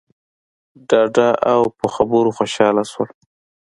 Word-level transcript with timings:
ډاډه 0.89 1.29
او 1.53 1.61
په 1.77 1.85
خبرو 1.95 2.29
خوشحاله 2.37 2.83
شول. 2.91 3.09